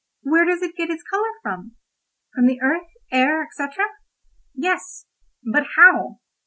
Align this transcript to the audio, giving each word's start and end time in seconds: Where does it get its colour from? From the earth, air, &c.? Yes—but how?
Where 0.23 0.45
does 0.45 0.63
it 0.63 0.75
get 0.75 0.89
its 0.89 1.03
colour 1.03 1.29
from? 1.43 1.75
From 2.33 2.47
the 2.47 2.59
earth, 2.59 2.87
air, 3.11 3.47
&c.? 3.55 3.67
Yes—but 4.55 5.67
how? 5.75 6.21